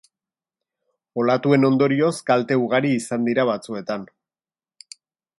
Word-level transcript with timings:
Olatuen 1.23 1.67
ondorioz 1.67 2.13
kalte 2.29 2.57
ugari 2.61 2.93
izan 3.01 3.27
dira 3.27 3.45
batzuetan. 3.53 4.07